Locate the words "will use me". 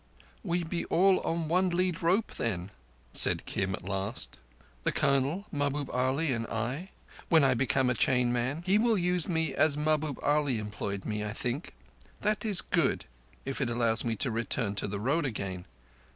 8.79-9.53